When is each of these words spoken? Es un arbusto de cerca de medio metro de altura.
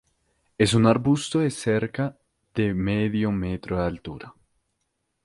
Es 0.57 0.73
un 0.73 0.87
arbusto 0.87 1.41
de 1.41 1.51
cerca 1.51 2.17
de 2.55 2.73
medio 2.73 3.31
metro 3.31 3.77
de 3.77 3.83
altura. 3.85 4.33